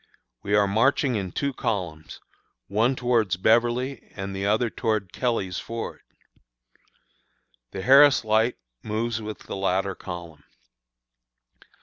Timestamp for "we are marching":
0.41-1.13